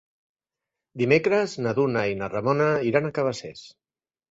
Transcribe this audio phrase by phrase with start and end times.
[1.01, 3.65] Dimecres na Duna i na Ramona iran a Cabacés.